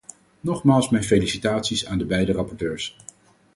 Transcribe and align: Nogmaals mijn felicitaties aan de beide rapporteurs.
Nogmaals 0.39 0.89
mijn 0.89 1.03
felicitaties 1.03 1.85
aan 1.85 1.97
de 1.97 2.05
beide 2.05 2.31
rapporteurs. 2.31 2.95